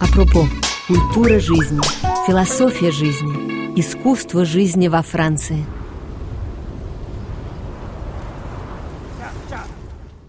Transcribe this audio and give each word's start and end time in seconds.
Апропо, 0.00 0.48
культура 0.88 1.38
жизни, 1.38 1.78
философия 2.26 2.90
жизни, 2.90 3.78
искусство 3.78 4.46
жизни 4.46 4.88
во 4.88 5.02
Франции. 5.02 5.66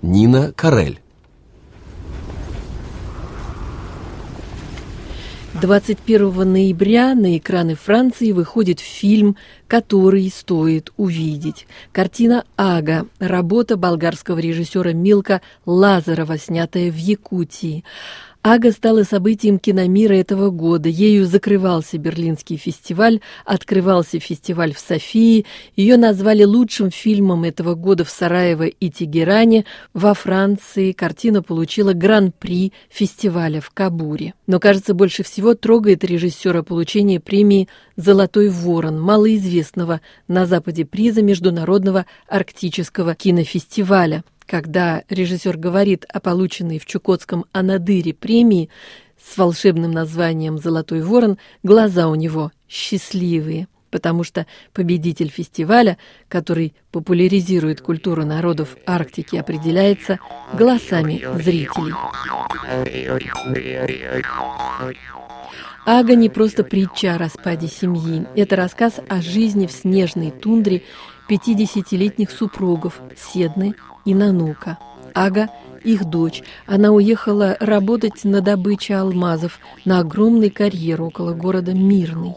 Нина 0.01 0.51
Карель 0.57 0.99
21 5.61 6.51
ноября 6.51 7.13
на 7.13 7.37
экраны 7.37 7.75
Франции 7.75 8.31
выходит 8.31 8.79
фильм, 8.79 9.37
который 9.67 10.29
стоит 10.29 10.91
увидеть. 10.97 11.67
Картина 11.91 12.45
«Ага», 12.57 13.05
работа 13.19 13.77
болгарского 13.77 14.39
режиссера 14.39 14.91
Милка 14.91 15.41
Лазарова, 15.65 16.37
снятая 16.37 16.91
в 16.91 16.97
Якутии. 16.97 17.83
Ага 18.43 18.71
стала 18.71 19.03
событием 19.03 19.59
киномира 19.59 20.15
этого 20.15 20.49
года. 20.49 20.89
Ею 20.89 21.27
закрывался 21.27 21.99
Берлинский 21.99 22.57
фестиваль, 22.57 23.19
открывался 23.45 24.19
фестиваль 24.19 24.73
в 24.73 24.79
Софии. 24.79 25.45
Ее 25.75 25.95
назвали 25.95 26.43
лучшим 26.43 26.89
фильмом 26.89 27.43
этого 27.43 27.75
года 27.75 28.03
в 28.03 28.09
Сараево 28.09 28.63
и 28.63 28.89
Тегеране. 28.89 29.65
Во 29.93 30.15
Франции 30.15 30.91
картина 30.91 31.43
получила 31.43 31.93
гран-при 31.93 32.73
фестиваля 32.89 33.61
в 33.61 33.69
Кабуре. 33.69 34.33
Но, 34.47 34.59
кажется, 34.59 34.95
больше 34.95 35.21
всего 35.21 35.53
трогает 35.53 36.03
режиссера 36.03 36.63
получение 36.63 37.19
премии 37.19 37.67
«Золотой 37.95 38.49
ворон», 38.49 38.99
малоизвестного 38.99 40.01
на 40.27 40.47
Западе 40.47 40.83
приза 40.83 41.21
Международного 41.21 42.07
арктического 42.27 43.13
кинофестиваля 43.13 44.23
когда 44.51 45.03
режиссер 45.07 45.55
говорит 45.55 46.05
о 46.11 46.19
полученной 46.19 46.77
в 46.77 46.85
Чукотском 46.85 47.45
Анадыре 47.53 48.13
премии 48.13 48.69
с 49.17 49.37
волшебным 49.37 49.91
названием 49.91 50.57
«Золотой 50.57 51.01
ворон», 51.03 51.37
глаза 51.63 52.09
у 52.09 52.15
него 52.15 52.51
счастливые, 52.67 53.69
потому 53.91 54.25
что 54.25 54.45
победитель 54.73 55.29
фестиваля, 55.29 55.97
который 56.27 56.73
популяризирует 56.91 57.79
культуру 57.79 58.25
народов 58.25 58.75
Арктики, 58.85 59.37
определяется 59.37 60.19
голосами 60.51 61.23
зрителей. 61.41 61.93
Ага 65.85 66.15
не 66.15 66.27
просто 66.27 66.65
притча 66.65 67.15
о 67.15 67.17
распаде 67.17 67.69
семьи. 67.69 68.27
Это 68.35 68.57
рассказ 68.57 68.99
о 69.07 69.21
жизни 69.21 69.65
в 69.65 69.71
снежной 69.71 70.29
тундре 70.29 70.83
50-летних 71.29 72.29
супругов 72.29 72.99
Седны 73.17 73.75
и 74.05 74.13
Нанука. 74.13 74.77
Ага– 75.13 75.49
их 75.83 76.05
дочь. 76.05 76.43
Она 76.65 76.91
уехала 76.91 77.57
работать 77.59 78.23
на 78.23 78.41
добыче 78.41 78.95
алмазов 78.95 79.59
на 79.85 79.99
огромный 79.99 80.49
карьер 80.49 81.01
около 81.01 81.33
города 81.33 81.73
Мирный. 81.73 82.35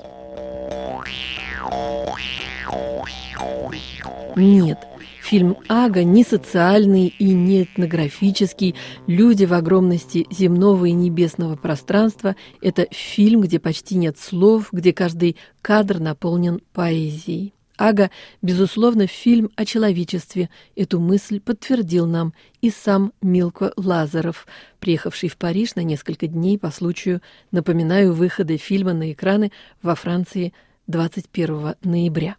Нет, 4.37 4.79
фильм 5.23 5.57
«Ага» 5.69 6.03
не 6.03 6.25
социальный 6.25 7.07
и 7.07 7.33
не 7.33 7.63
этнографический. 7.63 8.75
Люди 9.07 9.45
в 9.45 9.53
огромности 9.53 10.27
земного 10.31 10.87
и 10.87 10.93
небесного 10.93 11.55
пространства– 11.55 12.35
это 12.61 12.89
фильм, 12.91 13.43
где 13.43 13.61
почти 13.61 13.95
нет 13.95 14.19
слов, 14.19 14.69
где 14.73 14.93
каждый 14.93 15.37
кадр 15.63 16.01
наполнен 16.01 16.61
поэзией. 16.73 17.55
Ага, 17.77 18.11
безусловно, 18.41 19.07
фильм 19.07 19.51
о 19.57 19.65
человечестве. 19.65 20.49
Эту 20.77 21.01
мысль 21.01 21.41
подтвердил 21.41 22.07
нам 22.07 22.33
и 22.61 22.71
сам 22.71 23.13
Милко 23.21 23.73
Лазаров, 23.77 24.47
приехавший 24.79 25.29
в 25.29 25.37
Париж 25.37 25.75
на 25.75 25.81
несколько 25.81 26.29
дней 26.29 26.57
по 26.57 26.71
случаю, 26.71 27.21
напоминаю, 27.51 28.13
выхода 28.13 28.57
фильма 28.59 28.93
на 28.93 29.11
экраны 29.13 29.51
во 29.83 29.97
Франции 29.97 30.53
21 30.87 31.75
ноября. 31.83 32.37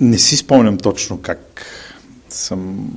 Не 0.00 0.18
си 0.18 0.36
спомням 0.36 0.78
точно 0.78 1.18
как 1.18 1.38
съм 2.28 2.90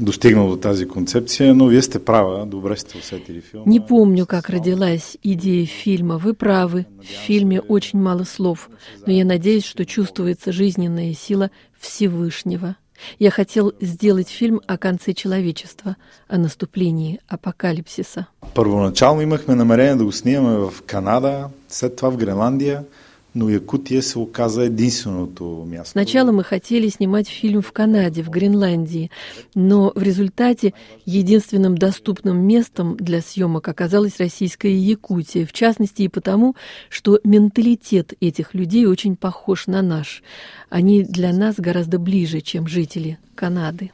достигнал 0.00 0.48
до 0.48 0.56
тази 0.56 0.88
концепция, 0.88 1.54
но 1.54 1.66
вие 1.66 1.82
сте 1.82 2.04
права, 2.04 2.46
добре 2.46 2.76
сте 2.76 2.98
усетили 2.98 3.40
филма. 3.40 3.64
Не 3.66 3.86
помню, 3.86 4.26
как 4.26 4.50
родилась 4.50 5.16
идея 5.22 5.66
фильма. 5.66 6.18
Вы 6.18 6.34
правы, 6.34 6.86
в 7.00 7.26
фильме 7.26 7.60
очень 7.60 8.00
мало 8.00 8.24
слов, 8.24 8.70
но 9.06 9.12
я 9.12 9.24
надеюсь, 9.24 9.64
что 9.64 9.84
чувствуется 9.84 10.52
жизненная 10.52 11.14
сила 11.14 11.50
Всевышнего. 11.78 12.76
Я 13.18 13.30
хотел 13.30 13.72
сделать 13.80 14.28
фильм 14.28 14.60
о 14.66 14.76
конце 14.78 15.12
человечества, 15.12 15.96
о 16.28 16.38
наступлении 16.38 17.18
апокалипсиса. 17.28 18.26
Първоначално 18.54 19.22
имахме 19.22 19.54
намерение 19.54 19.96
да 19.96 20.04
го 20.04 20.12
снимаме 20.12 20.56
в 20.56 20.74
Канада, 20.86 21.48
след 21.68 21.96
това 21.96 22.10
в 22.10 22.16
Гренландия– 22.16 22.84
но 23.34 23.48
Якутия 23.48 24.02
се 24.02 24.18
оказа 24.18 24.64
единственото 24.64 25.66
място. 25.68 25.92
Сначала 25.92 26.32
мы 26.32 26.44
хотели 26.44 26.88
снимать 26.88 27.28
фильм 27.28 27.62
в 27.62 27.72
Канаде, 27.72 28.22
в 28.22 28.30
Гренландии, 28.30 29.10
но 29.54 29.92
в 29.94 30.02
результате 30.02 30.72
единственным 31.06 31.76
доступным 31.76 32.38
местом 32.46 32.96
для 32.96 33.22
съемок 33.22 33.68
оказалась 33.68 34.18
российская 34.18 34.76
Якутия, 34.76 35.46
в 35.46 35.52
частности 35.52 36.02
и 36.02 36.08
потому, 36.08 36.54
что 36.90 37.20
менталитет 37.24 38.14
этих 38.20 38.54
людей 38.54 38.86
очень 38.86 39.16
похож 39.16 39.66
на 39.66 39.82
наш. 39.82 40.22
Они 40.68 41.02
для 41.02 41.32
нас 41.32 41.56
гораздо 41.58 41.98
ближе, 41.98 42.40
чем 42.40 42.66
жители 42.66 43.18
Канады. 43.34 43.90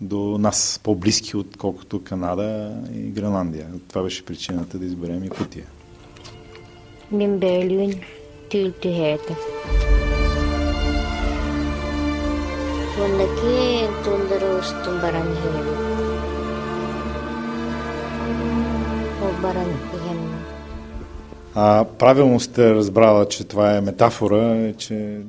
до 0.00 0.38
нас 0.38 0.80
по-близки, 0.82 1.36
отколкото 1.36 2.00
Канада 2.00 2.72
и 2.94 3.10
Гренландия. 3.10 3.66
Това 3.88 4.02
беше 4.02 4.24
причината 4.24 4.78
да 4.78 4.86
изберем 4.86 5.24
Якутия. 5.24 5.66
Бимбелюн 7.12 7.92
tydligheter. 8.50 9.36
Tunnaki 12.96 13.60
tundarus 14.04 14.68
tumbaranhin. 14.84 15.66
Обаранхен. 19.28 20.20
А 21.54 21.84
правилно 21.98 22.40
сте 22.40 22.74
разбрала, 22.74 23.28
че 23.28 23.44
това 23.44 23.76
е 23.76 23.80
метафора, 23.80 24.74
че 24.78 25.20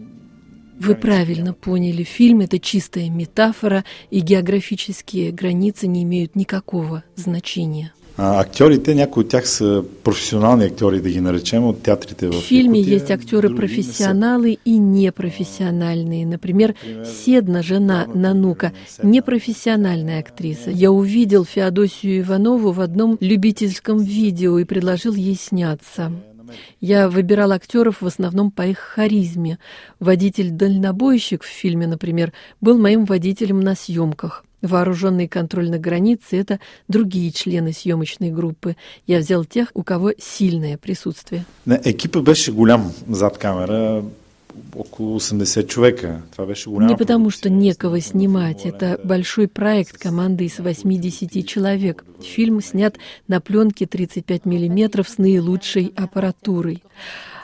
Вы 0.81 0.95
правильно 0.95 1.53
поняли, 1.53 2.03
фильм– 2.03 2.39
это 2.41 2.57
чистая 2.57 3.11
метафора, 3.11 3.83
и 4.09 4.19
географические 4.19 5.31
границы 5.31 5.85
не 5.85 6.01
имеют 6.01 6.35
никакого 6.35 7.03
значения. 7.15 7.93
А, 8.23 8.39
актьорите, 8.39 8.95
някои 8.95 9.23
от 9.23 9.29
тях 9.29 9.47
са 9.49 9.83
професионални 10.03 10.65
актьори, 10.65 11.01
да 11.01 11.09
ги 11.09 11.21
наречем, 11.21 11.63
от 11.63 11.81
театрите 11.81 12.27
в 12.27 12.31
В 12.31 12.43
фильме 12.43 12.79
Якутия, 12.79 12.93
есть 12.93 13.11
актеры 13.11 13.49
профессионалы 13.55 14.59
и 14.63 14.77
непрофессиональные. 14.77 16.27
Например, 16.27 16.75
Седна, 17.03 17.63
жена 17.63 18.05
Нанука, 18.13 18.73
непрофессиональная 19.01 20.19
актриса. 20.19 20.69
Я 20.69 20.91
увидел 20.91 21.45
Феодосию 21.45 22.19
Иванову 22.19 22.71
в 22.71 22.81
одном 22.81 23.17
любительском 23.19 23.97
видео 23.97 24.59
и 24.59 24.65
предложил 24.65 25.15
ей 25.15 25.35
сняться. 25.35 26.11
Я 26.79 27.09
выбирал 27.09 27.51
актеров 27.53 28.03
в 28.03 28.05
основном 28.05 28.51
по 28.51 28.61
их 28.67 28.77
харизме. 28.77 29.57
Водитель-дальнобойщик 29.99 31.41
в 31.41 31.47
фильме, 31.47 31.87
например, 31.87 32.33
был 32.59 32.77
моим 32.77 33.05
водителем 33.05 33.61
на 33.61 33.73
съемках. 33.73 34.43
Вооруженный 34.61 35.27
контроль 35.27 35.69
на 35.69 35.79
границе– 35.79 36.21
это 36.37 36.59
другие 36.87 37.31
члены 37.31 37.73
съемочной 37.73 38.31
группы. 38.31 38.75
Я 39.07 39.19
взял 39.19 39.43
тех, 39.45 39.69
у 39.73 39.83
кого 39.83 40.11
сильное 40.17 40.77
присутствие. 40.77 41.45
Екипа 41.65 42.21
беше 42.21 42.51
голям 42.51 42.91
зад 43.07 43.37
камера, 43.37 44.03
около 44.73 45.13
80 45.13 45.69
человека. 45.69 46.21
Не 46.37 46.95
потому, 46.95 47.29
что 47.29 47.49
некого 47.49 47.99
снимать. 47.99 48.65
Это 48.65 48.99
большой 49.03 49.47
проект 49.47 49.97
команды 49.97 50.45
из 50.45 50.59
80 50.59 51.47
человек. 51.47 52.05
Фильм 52.21 52.61
снят 52.61 52.95
на 53.27 53.41
пленке 53.41 53.85
35 53.85 54.45
миллиметров 54.45 55.09
с 55.09 55.17
наилучшей 55.17 55.93
аппаратурой. 55.95 56.83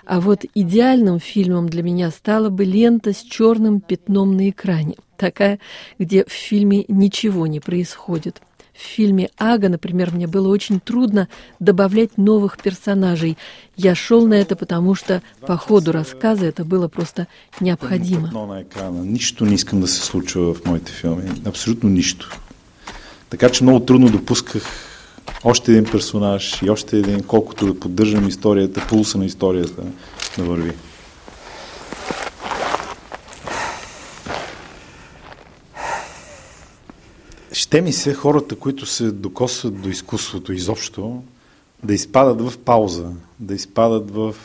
А 0.05 0.21
вот 0.21 0.45
идеальным 0.55 1.19
фильмом 1.19 1.67
для 1.67 1.83
меня 1.83 2.11
стала 2.11 2.49
бы 2.49 2.63
лента 2.63 3.11
с 3.11 3.21
черным 3.23 3.81
пятном 3.81 4.37
на 4.37 4.49
экране. 4.49 4.95
Такая, 5.17 5.59
где 5.99 6.23
в 6.23 6.31
фильме 6.31 6.85
ничего 6.87 7.47
не 7.47 7.59
происходит. 7.59 8.41
В 8.73 8.79
фильме 8.79 9.29
«Ага», 9.37 9.69
например, 9.69 10.11
мне 10.13 10.27
было 10.27 10.49
очень 10.49 10.79
трудно 10.79 11.27
добавлять 11.59 12.17
новых 12.19 12.57
персонажей. 12.59 13.35
Я 13.75 13.95
шел 13.95 14.27
на 14.27 14.35
это, 14.35 14.55
потому 14.55 14.93
что 14.93 15.23
по 15.41 15.57
ходу 15.57 15.91
рассказа 15.91 16.45
это 16.45 16.63
было 16.63 16.87
просто 16.87 17.27
необходимо. 17.59 18.29
Нищо 19.03 19.45
не 19.45 19.55
искам 19.55 19.81
да 19.81 19.87
се 19.87 20.01
случва 20.05 20.53
в 20.53 20.65
моите 20.65 20.91
филми. 20.91 21.29
Абсолютно 21.45 21.89
нищо. 21.89 22.29
Така 23.29 23.49
че 23.49 23.63
много 23.63 23.79
трудно 23.79 24.09
допусках 24.09 24.63
още 25.43 25.71
един 25.71 25.85
персонаж 25.85 26.61
и 26.61 26.69
още 26.69 26.97
един, 26.97 27.23
колкото 27.23 27.65
да 27.65 27.79
поддържам 27.79 28.27
историята, 28.27 28.87
пулса 28.89 29.17
на 29.17 29.25
историята 29.25 29.83
да 30.37 30.43
върви. 30.43 30.73
Ще 37.67 37.81
ми 37.81 37.93
се 37.93 38.13
хората, 38.13 38.55
които 38.55 38.85
се 38.85 39.11
докосват 39.11 39.81
до 39.81 39.89
изкуството 39.89 40.53
изобщо, 40.53 41.23
да 41.83 41.93
изпадат 41.93 42.41
в 42.41 42.57
пауза, 42.57 43.09
да 43.39 43.55
изпадат 43.55 44.11
в 44.11 44.35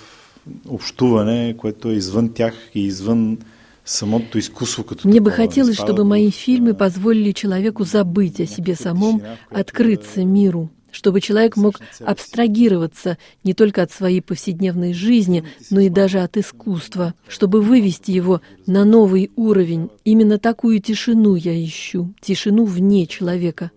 общуване, 0.68 1.54
което 1.58 1.88
е 1.88 1.92
извън 1.92 2.32
тях 2.32 2.54
и 2.74 2.86
извън 2.86 3.38
самото 3.84 4.38
изкуство 4.38 4.84
като 4.84 5.08
Мне 5.08 5.20
бы 5.20 5.30
хотелось, 5.30 5.76
чтобы 5.76 6.04
мои 6.04 6.30
фильмы 6.30 6.74
позволили 6.74 7.32
человеку 7.32 7.84
забыть 7.84 8.40
о 8.40 8.46
себе 8.46 8.74
самом, 8.74 9.22
открыться 9.50 10.24
миру, 10.24 10.68
чтобы 10.92 11.20
человек 11.20 11.56
мог 11.56 11.80
абстрагироваться 12.00 13.18
не 13.42 13.54
только 13.54 13.82
от 13.82 13.90
своей 13.90 14.20
повседневной 14.20 14.92
жизни, 14.92 15.44
но 15.70 15.80
и 15.80 15.88
даже 15.88 16.20
от 16.20 16.36
искусства, 16.36 17.14
чтобы 17.26 17.60
вывести 17.60 18.12
его 18.12 18.40
на 18.66 18.84
новый 18.84 19.32
уровень. 19.34 19.90
Именно 20.04 20.38
такую 20.38 20.78
тишину 20.80 21.34
я 21.34 21.52
ищу, 21.64 22.14
тишину 22.20 22.64
вне 22.64 23.06
человека. 23.06 23.72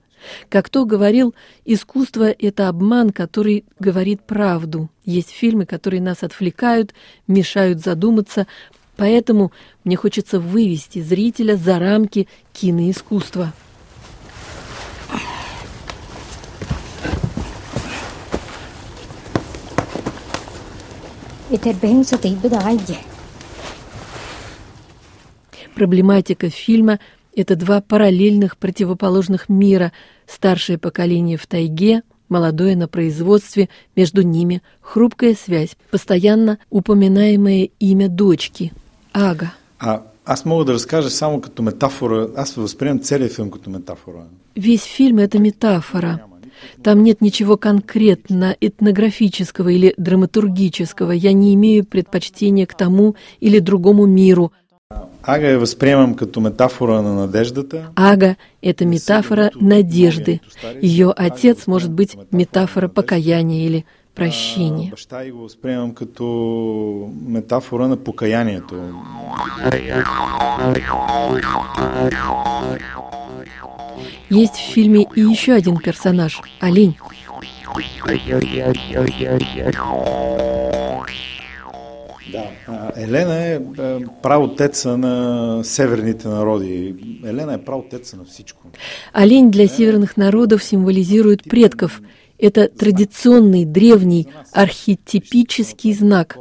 Как 0.49 0.69
то 0.69 0.85
говорил, 0.85 1.35
искусство— 1.65 2.29
это 2.39 2.67
обман, 2.67 3.11
который 3.11 3.65
говорит 3.79 4.23
правду. 4.23 4.89
Есть 5.05 5.29
фильмы, 5.29 5.65
которые 5.65 6.01
нас 6.01 6.23
отвлекают, 6.23 6.93
мешают 7.27 7.79
задуматься, 7.79 8.47
поэтому 8.97 9.51
мне 9.83 9.95
хочется 9.95 10.39
вывести 10.39 10.99
зрителя 10.99 11.55
за 11.55 11.79
рамки 11.79 12.27
киноискусства. 12.53 13.53
Проблематика 25.75 26.49
фильма— 26.49 26.99
это 27.35 27.55
два 27.55 27.81
параллельных 27.81 28.57
противоположных 28.57 29.49
мира, 29.49 29.91
старшее 30.25 30.77
поколение 30.77 31.37
в 31.37 31.45
тайге, 31.47 32.03
молодое 32.29 32.75
на 32.75 32.87
производстве, 32.87 33.69
между 33.95 34.21
ними 34.21 34.61
хрупкая 34.81 35.35
связь, 35.35 35.75
постоянно 35.91 36.59
упоминаемое 36.69 37.69
имя 37.79 38.09
дочки— 38.09 38.73
Ага. 39.15 39.51
А 39.79 40.01
аз 40.25 40.45
мога 40.45 40.65
да 40.65 40.73
разкажа 40.73 41.09
само 41.09 41.41
като 41.41 41.63
метафора, 41.63 42.27
аз 42.35 42.53
възприемам 42.53 42.99
целият 42.99 43.33
филм 43.33 43.51
като 43.51 43.69
метафора. 43.69 44.23
Весь 44.57 44.83
фильм— 44.83 45.19
это 45.19 45.39
метафора. 45.39 46.19
Там 46.83 47.03
нет 47.03 47.21
ничего 47.21 47.57
конкретно 47.57 48.55
этнографического 48.59 49.69
или 49.69 49.93
драматургического. 49.97 51.11
Я 51.11 51.33
не 51.33 51.53
имею 51.55 51.85
предпочтения 51.85 52.65
к 52.65 52.75
тому 52.75 53.15
или 53.39 53.59
другому 53.59 54.05
миру. 54.05 54.51
Ага 55.23 55.47
я 55.47 55.59
възприемам 55.59 56.13
като 56.15 56.41
метафора 56.41 57.01
на 57.01 57.15
надеждата. 57.15 57.91
Ага— 57.95 58.35
это 58.61 58.85
метафора 58.85 59.49
надежды. 59.55 60.41
Ее 60.81 61.11
отец 61.11 61.65
может 61.67 61.91
быть 61.91 62.15
метафора 62.31 62.87
покаяния 62.87 63.65
или 63.65 63.85
А, 64.15 64.15
прощения. 64.15 64.91
Баща 64.91 65.23
и 65.23 65.31
го 65.31 65.39
възприемам 65.39 65.93
като 65.93 67.09
метафора 67.27 67.87
на 67.87 67.97
покаянието. 67.97 68.75
Есть 74.29 74.55
в 74.55 74.73
фильме 74.73 75.07
и 75.15 75.21
еще 75.21 75.53
один 75.53 75.77
персонаж— 75.77 76.41
олень. 76.59 76.95
Да. 82.31 82.49
А, 82.67 82.93
Елена 82.97 83.33
е 83.33 83.59
а, 83.77 83.99
праотеца 84.21 84.97
на 84.97 85.63
северните 85.63 86.27
народи. 86.27 86.95
Елена 87.23 87.53
е 87.53 87.57
праотеца 87.57 88.17
на 88.17 88.25
всичко. 88.25 88.67
Олень 89.13 89.51
для 89.51 89.67
северных 89.67 90.17
народов 90.17 90.63
символизирует 90.63 91.43
предков. 91.43 92.01
Это 92.37 92.67
традиционный, 92.67 93.65
древний, 93.65 94.27
архетипический 94.51 95.93
знак. 95.93 96.37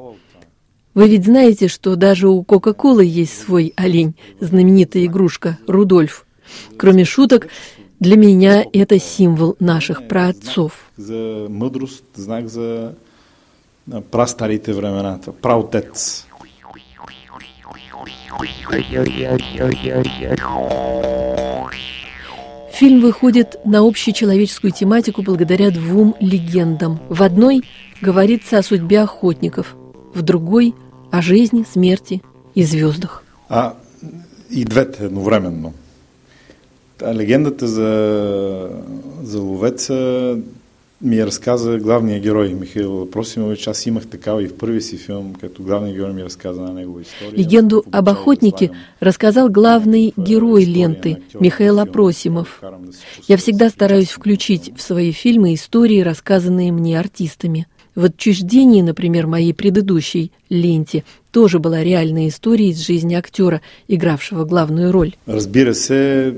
Вы 0.94 1.08
ведь 1.08 1.24
знаете, 1.24 1.68
что 1.68 1.96
даже 1.96 2.28
у 2.28 2.42
Кока-Колы 2.42 3.04
есть 3.04 3.38
свой 3.38 3.72
олень, 3.76 4.14
знаменитая 4.40 5.04
игрушка 5.06 5.58
Рудольф. 5.66 6.23
Кроме 6.76 7.04
шуток, 7.04 7.48
для 8.00 8.16
меня 8.16 8.64
это 8.72 8.98
символ 8.98 9.56
наших 9.60 10.08
праотцов. 10.08 10.90
За 10.96 11.46
мъдрост, 11.48 12.04
знак 12.14 12.48
за 12.48 12.96
а, 13.90 14.00
прастарите 14.00 14.72
времена. 14.72 15.20
Праотец. 15.40 16.26
Фильм 22.72 23.00
выходит 23.00 23.56
на 23.64 23.86
общечеловеческую 23.86 24.72
тематику 24.72 25.22
благодаря 25.22 25.70
двум 25.70 26.16
легендам. 26.18 27.00
В 27.08 27.22
одной 27.22 27.62
говорится 28.00 28.58
о 28.58 28.62
судьбе 28.62 29.00
охотников, 29.00 29.76
в 30.12 30.22
другой– 30.22 30.74
о 31.14 31.22
жизни, 31.22 31.64
смерти 31.70 32.22
и 32.56 32.64
звездах. 32.64 33.22
А 33.48 33.76
и 34.50 34.64
двете 34.64 35.04
едновременно. 35.04 35.72
Та 37.04 37.14
легендата 37.14 37.68
за, 37.68 38.68
за 39.22 39.40
ловеца 39.40 40.36
ми 41.02 41.16
я 41.16 41.26
разказа 41.26 41.78
главният 41.78 42.22
герой 42.22 42.54
Михаил 42.54 43.10
Просимович. 43.10 43.68
Аз 43.68 43.86
имах 43.86 44.06
такава 44.06 44.42
и 44.42 44.46
в 44.46 44.56
първи 44.56 44.80
си 44.80 44.96
филм, 44.96 45.34
като 45.40 45.62
главният 45.62 45.96
герой 45.96 46.12
ми 46.12 46.24
разказа 46.24 46.60
на 46.60 46.72
негова 46.72 47.02
история. 47.02 47.38
Легенду 47.38 47.82
об 47.92 48.08
охотнике 48.08 48.70
рассказал 49.00 49.50
главный 49.50 50.14
герой 50.16 50.64
ленты 50.64 51.16
Михаил 51.40 51.78
Апросимов. 51.78 52.62
Я 53.28 53.36
всегда 53.36 53.68
стараюсь 53.68 54.10
включить 54.10 54.72
в 54.74 54.80
свои 54.80 55.12
фильмы 55.12 55.52
истории, 55.52 56.00
рассказанные 56.00 56.72
мне 56.72 56.98
артистами. 56.98 57.66
В 57.94 58.04
«Отчуждении», 58.04 58.82
например, 58.82 59.26
моей 59.26 59.52
предыдущей 59.52 60.32
ленте, 60.48 61.04
тоже 61.30 61.58
была 61.58 61.84
реальная 61.84 62.28
история 62.28 62.70
из 62.70 62.78
жизни 62.78 63.14
актера, 63.14 63.60
игравшего 63.88 64.44
главную 64.44 64.90
роль. 64.90 65.14
Разбира 65.26 65.74
се, 65.74 66.34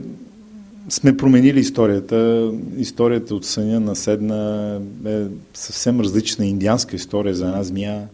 сме 0.89 1.17
променили 1.17 1.61
историята. 1.61 2.51
Историята 2.79 3.35
от 3.35 3.45
съня 3.45 3.81
на 3.81 3.97
Седна 3.97 4.81
е 5.07 5.23
съвсем 5.55 6.01
различна 6.01 6.47
индианска 6.47 6.97
история 6.97 7.35
за 7.35 7.47
една 7.47 7.63
змия. 7.63 8.09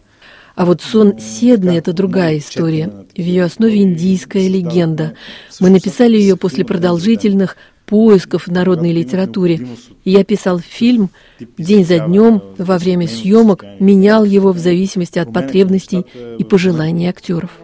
А 0.55 0.65
вот 0.65 0.81
сон 0.81 1.13
Седны– 1.17 1.77
это 1.81 1.93
другая 1.93 2.37
история. 2.37 2.89
В 3.17 3.19
ее 3.19 3.43
основе 3.43 3.75
индийская 3.81 4.47
легенда. 4.47 5.13
Мы 5.59 5.69
написали 5.71 6.15
ее 6.17 6.35
после 6.35 6.63
продолжительных 6.63 7.57
поисков 7.87 8.43
в 8.43 8.51
народной 8.51 8.91
литературе. 8.91 9.59
И 10.05 10.11
я 10.11 10.23
писал 10.23 10.59
фильм 10.59 11.09
день 11.57 11.85
за 11.85 11.99
днем, 11.99 12.41
во 12.57 12.77
время 12.77 13.07
съемок, 13.07 13.65
менял 13.79 14.23
его 14.25 14.53
в 14.53 14.59
зависимости 14.59 15.17
от 15.19 15.33
потребностей 15.33 16.05
и 16.37 16.43
пожеланий 16.43 17.07
актеров. 17.07 17.59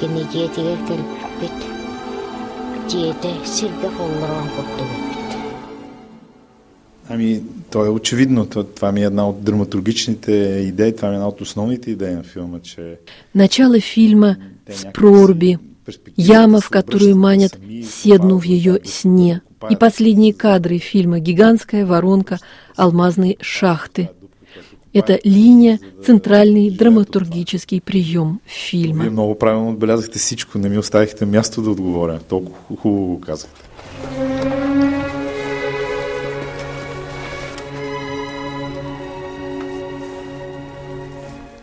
Kama. 0.00 0.14
Kinigiyetiger 0.14 0.78
telpit. 0.88 1.56
Тиете 2.88 3.46
силбе 3.46 3.88
холларан 3.96 4.48
коттугапит. 4.56 5.20
Ами, 7.08 7.42
то 7.70 7.86
е 7.86 7.88
очевидно. 7.88 8.46
То- 8.46 8.64
Това 8.64 8.92
ми 8.92 9.00
е 9.02 9.04
една 9.04 9.28
от 9.28 9.44
драматургичните 9.44 10.32
идеи, 10.68 10.96
това 10.96 11.08
ми 11.08 11.14
е 11.14 11.16
една 11.16 11.28
от 11.28 11.40
основните 11.40 11.90
идеи 11.90 12.14
на 12.14 12.22
филма, 12.22 12.58
че 12.60 12.96
Начало 13.34 13.80
фильма 13.80 14.36
с 14.70 14.86
перспективата 15.84 16.32
яма, 16.32 16.60
в 16.60 16.70
которую 16.70 17.16
манят 17.16 17.58
седну 17.84 18.38
в 18.40 18.46
ее 18.46 18.78
сне. 18.84 19.40
И 19.70 19.76
последние 19.76 20.32
кадры 20.32 20.78
фильма 20.78 21.20
«Гигантская 21.20 21.86
воронка 21.86 22.38
алмазной 22.76 23.36
шахты». 23.42 24.08
Это 24.92 25.20
линия, 25.24 25.78
центральный 26.02 26.70
драматургический 26.70 27.80
прием 27.80 28.40
Вие 28.72 28.84
фильма. 28.84 29.10
много 29.10 29.38
правилно 29.38 29.70
отбелязахте 29.70 30.18
всичко, 30.18 30.58
не 30.58 30.68
ми 30.68 30.78
оставихте 30.78 31.26
място 31.26 31.62
да 31.62 31.70
отговоря. 31.70 32.18
Толкова 32.28 32.58
хубаво 32.76 33.06
го 33.06 33.20
казахте. 33.20 33.60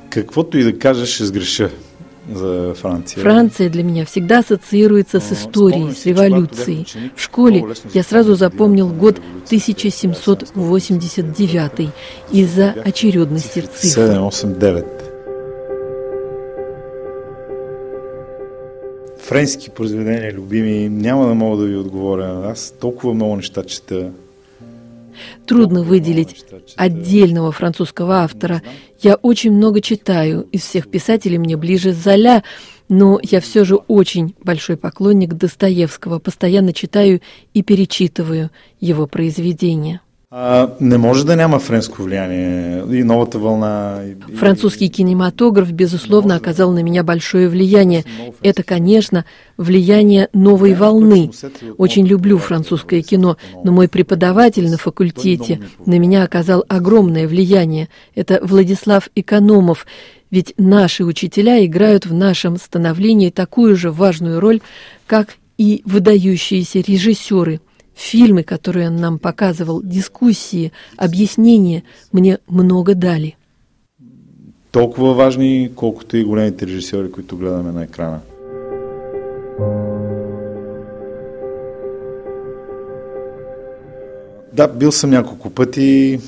Каквото 0.10 0.58
и 0.58 0.64
да 0.64 0.80
кажеш, 0.80 1.10
ще 1.10 1.26
сгреша 1.26 1.70
Франция. 2.76 3.70
Для 3.70 3.84
меня 3.84 4.06
всегда 4.06 4.40
ассоциируется 4.40 5.20
с 5.20 5.32
историей, 5.32 5.94
с 5.94 6.06
революцией. 6.06 6.86
В 7.16 7.22
школе 7.22 7.66
я 7.94 8.04
сразу 8.04 8.36
запомнил 8.36 8.90
год 8.90 9.22
1789 9.46 11.90
из-за 12.32 12.76
очередности 12.86 13.62
цифр. 13.62 14.08
7, 14.08 14.20
8, 14.20 14.60
9. 14.60 14.86
Френски 19.20 19.70
произведения, 19.70 20.32
любими, 20.32 20.90
няма 20.90 21.28
да 21.28 21.34
мога 21.34 21.58
да 21.58 21.66
ви 21.68 21.76
отговоря. 21.76 22.50
Аз 22.52 22.74
толкова 22.80 23.14
много 23.14 23.36
неща 23.36 23.64
чета. 23.64 24.12
Трудно 25.46 25.84
выделить 25.84 26.46
отдельного 26.76 27.52
французского 27.52 28.18
автора. 28.24 28.62
Я 29.02 29.16
очень 29.16 29.52
много 29.52 29.82
читаю. 29.82 30.42
Из 30.52 30.62
всех 30.62 30.90
писателей 30.90 31.38
мне 31.38 31.58
ближе 31.58 31.94
Золя, 31.94 32.44
но 32.90 33.20
я 33.22 33.42
все 33.42 33.64
же 33.64 33.76
очень 33.76 34.36
большой 34.44 34.78
поклонник 34.78 35.34
Достоевского, 35.34 36.20
постоянно 36.20 36.74
читаю 36.74 37.22
и 37.54 37.62
перечитываю 37.64 38.52
его 38.80 39.08
произведения. 39.08 40.02
А, 40.30 40.70
не 40.82 40.98
може 40.98 41.26
да 41.26 41.36
няма 41.36 41.60
френско 41.60 42.04
влияние 42.04 42.84
и 42.92 43.04
новата 43.04 43.40
вълна. 43.40 44.02
Французский 44.36 44.90
кинематограф, 44.90 45.72
безусловно, 45.72 46.36
оказал 46.36 46.74
на 46.74 46.84
меня 46.84 47.04
большое 47.04 47.48
влияние. 47.48 48.04
Это, 48.44 48.64
конечно, 48.64 49.24
влияние 49.58 50.28
новой 50.34 50.74
волны. 50.74 51.32
Очень 51.78 52.06
люблю 52.06 52.40
французское 52.40 53.02
кино, 53.04 53.38
но 53.64 53.72
мой 53.72 53.88
преподаватель 53.88 54.70
на 54.70 54.78
факультете 54.78 55.62
на 55.86 55.98
меня 55.98 56.24
оказал 56.24 56.66
огромное 56.68 57.26
влияние. 57.26 57.88
Это 58.14 58.42
Владислав 58.44 59.10
Экономов. 59.16 59.88
Ведь 60.30 60.54
наши 60.58 61.06
учителя 61.06 61.66
играют 61.66 62.06
в 62.06 62.14
нашем 62.14 62.58
становлении 62.58 63.30
такую 63.30 63.78
же 63.78 63.92
важную 63.92 64.42
роль, 64.42 64.60
как 65.06 65.38
и 65.58 65.84
выдающиеся 65.86 66.80
режиссеры– 66.80 67.62
Фильмы, 67.98 68.44
которые 68.44 68.90
он 68.90 68.98
нам 68.98 69.18
показывал, 69.18 69.82
дискуссии, 69.84 70.72
объяснения 70.98 71.82
мне 72.14 72.38
много 72.48 72.94
дали. 72.96 73.36
Толкова 74.72 75.14
важни, 75.14 75.72
колкото 75.76 76.18
и 76.18 76.24
големите 76.24 76.68
режисьори, 76.68 77.12
които 77.12 77.38
гледаме 77.38 77.72
на 77.72 77.84
екрана. 77.84 78.20
Да, 84.54 84.68
бил 84.68 84.92
съм 84.92 85.10
няколко 85.10 85.50
пъти. 85.50 86.20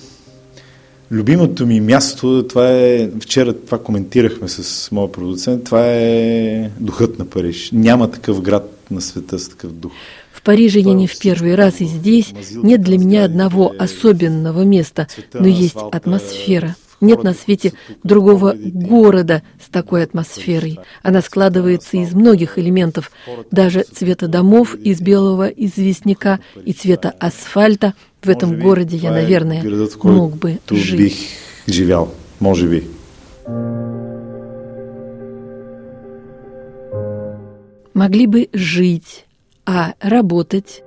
Любимото 1.12 1.66
ми 1.66 1.82
място, 1.82 2.48
това 2.50 2.70
е, 2.72 3.10
вчера 3.22 3.54
това 3.54 3.84
коментирахме 3.84 4.48
с 4.48 4.92
моя 4.92 5.12
продуцент, 5.12 5.64
това 5.64 5.86
е 5.86 6.70
духът 6.80 7.20
на 7.20 7.26
Париж. 7.26 7.70
Няма 7.74 8.12
такъв 8.12 8.42
град 8.42 8.78
на 8.92 9.02
света 9.02 9.40
с 9.40 9.50
такъв 9.50 9.72
дух. 9.72 9.92
В 10.40 10.42
Париже 10.42 10.80
я 10.80 10.94
не 10.94 11.06
в 11.06 11.20
первый 11.20 11.56
раз, 11.56 11.82
и 11.82 11.86
здесь 11.86 12.34
нет 12.54 12.82
для 12.82 12.98
меня 12.98 13.26
одного 13.26 13.76
особенного 13.78 14.62
места, 14.62 15.10
но 15.34 15.48
есть 15.48 15.76
атмосфера. 15.92 16.78
Нет 17.02 17.24
на 17.24 17.34
свете 17.34 17.74
другого 18.06 18.56
города 18.58 19.44
с 19.62 19.68
такой 19.68 20.02
атмосферой. 20.02 20.80
Она 21.04 21.22
складывается 21.22 21.98
из 21.98 22.14
многих 22.14 22.58
элементов, 22.58 23.12
даже 23.52 23.84
цвета 23.84 24.30
домов 24.30 24.76
из 24.76 25.02
белого 25.02 25.48
известняка 25.48 26.40
и 26.64 26.72
цвета 26.72 27.14
асфальта. 27.20 27.94
В 28.22 28.30
этом 28.30 28.62
городе 28.62 28.96
я, 28.96 29.12
наверное, 29.12 29.62
мог 30.04 30.38
бы 30.38 30.60
жить. 30.70 31.32
Могли 37.94 38.26
бы 38.26 38.48
жить, 38.54 39.26
а 39.70 39.94
работать? 40.02 40.84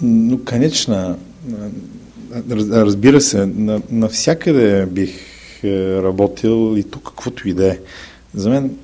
Ну, 0.00 0.38
конечно. 0.38 1.18
Разбира 2.70 3.20
се, 3.20 3.46
навсякъде 3.90 4.86
бих 4.86 5.10
работил 6.02 6.76
и 6.76 6.82
тук 6.82 7.02
каквото 7.02 7.48
и 7.48 7.54
да 7.54 7.66
е. 7.72 7.78
За 8.34 8.50
мен 8.50 8.76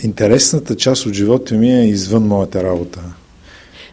интересната 0.00 0.76
часть 0.76 1.06
от 1.06 1.12
живота 1.12 1.54
ми 1.54 1.72
е 1.72 1.88
извън 1.88 2.26
моята 2.26 2.62
работа. 2.62 3.00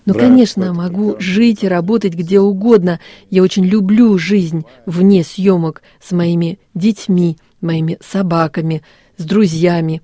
Ну, 0.08 0.14
конечно, 0.14 0.74
могу 0.74 1.16
жить 1.20 1.64
и 1.64 1.70
работать 1.70 2.16
где 2.16 2.40
угодно. 2.40 2.98
Я 3.32 3.44
очень 3.44 3.66
люблю 3.66 4.18
жизнь 4.18 4.64
вне 4.86 5.24
съемок 5.24 5.82
с 6.02 6.12
моими 6.12 6.58
детьми, 6.76 7.38
моими 7.62 7.98
собаками, 8.02 8.82
с 9.18 9.26
друзьями. 9.26 10.02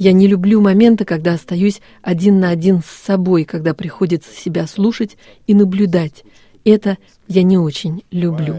Я 0.00 0.12
не 0.12 0.26
люблю 0.26 0.62
моменты, 0.62 1.04
когда 1.04 1.34
остаюсь 1.34 1.82
один 2.00 2.40
на 2.40 2.48
один 2.48 2.82
с 2.82 3.06
собой, 3.06 3.44
когда 3.44 3.74
приходится 3.74 4.32
себя 4.32 4.66
слушать 4.66 5.18
и 5.46 5.52
наблюдать. 5.52 6.24
Это 6.64 6.96
я 7.28 7.42
не 7.42 7.58
очень 7.58 8.02
люблю. 8.10 8.56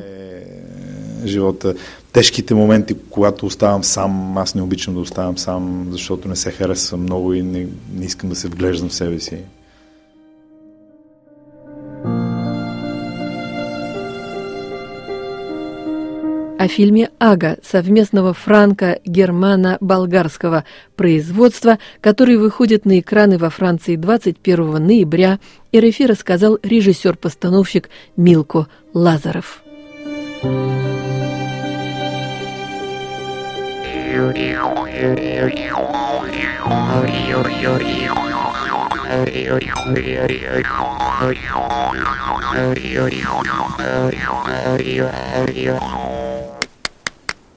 Живота. 1.25 1.75
Тежките 2.11 2.53
моменти, 2.53 2.95
когато 3.09 3.47
оставам 3.47 3.83
сам, 3.83 4.37
аз 4.37 4.53
не 4.53 4.61
обичам 4.61 4.93
да 4.93 4.99
оставам 4.99 5.37
сам, 5.37 5.87
защото 5.91 6.27
не 6.27 6.35
се 6.35 6.51
харесвам 6.51 7.01
много 7.01 7.33
и 7.33 7.41
не, 7.41 7.67
не 7.93 8.05
искам 8.05 8.29
да 8.29 8.35
се 8.35 8.47
вглеждам 8.47 8.89
в 8.89 8.93
себе 8.93 9.19
си. 9.19 9.37
О 16.61 16.67
фильме 16.67 17.09
«Ага» 17.17 17.57
совместного 17.63 18.35
франко-германо-болгарского 18.35 20.63
производства, 20.95 21.79
который 22.01 22.37
выходит 22.37 22.85
на 22.85 22.99
экраны 22.99 23.39
во 23.39 23.49
Франции 23.49 23.95
21 23.95 24.85
ноября, 24.85 25.39
РФИ 25.75 26.05
рассказал 26.05 26.59
режиссер-постановщик 26.61 27.89
Милко 28.15 28.67
Лазаров. 28.93 29.63